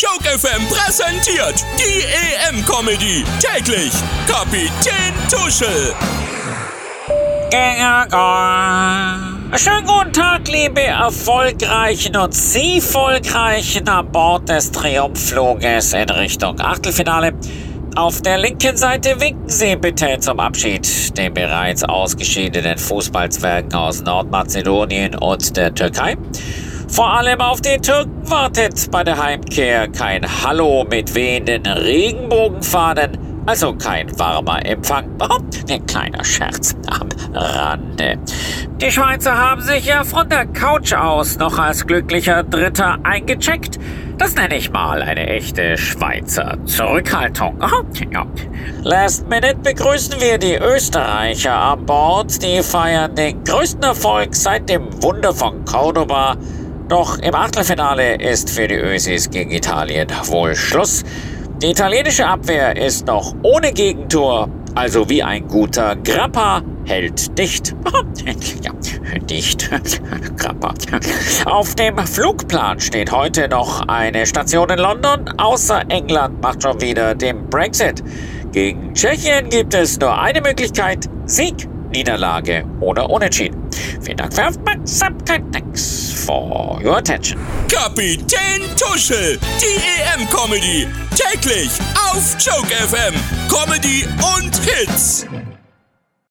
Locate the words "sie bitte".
19.50-20.18